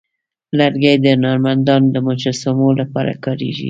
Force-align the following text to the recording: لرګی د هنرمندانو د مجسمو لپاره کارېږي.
لرګی 0.57 0.95
د 0.99 1.05
هنرمندانو 1.15 1.91
د 1.93 1.95
مجسمو 2.07 2.67
لپاره 2.79 3.11
کارېږي. 3.23 3.59